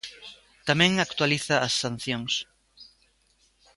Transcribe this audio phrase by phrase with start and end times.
[0.67, 2.33] Tamén actualiza as sancións.